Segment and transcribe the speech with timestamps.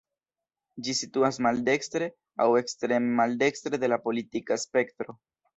[0.87, 2.09] Ĝi situas maldekstre,
[2.45, 5.21] aŭ ekstreme maldekstre de la politika spektro.